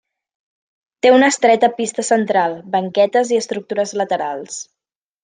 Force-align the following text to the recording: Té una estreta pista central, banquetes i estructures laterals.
Té 1.05 1.11
una 1.17 1.27
estreta 1.33 1.69
pista 1.81 2.05
central, 2.07 2.55
banquetes 2.77 3.35
i 3.37 3.39
estructures 3.43 3.95
laterals. 4.03 4.57